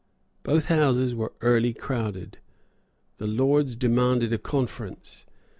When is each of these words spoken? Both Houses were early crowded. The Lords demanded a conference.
Both 0.41 0.65
Houses 0.65 1.13
were 1.13 1.31
early 1.41 1.75
crowded. 1.75 2.39
The 3.17 3.27
Lords 3.27 3.75
demanded 3.75 4.33
a 4.33 4.39
conference. 4.39 5.27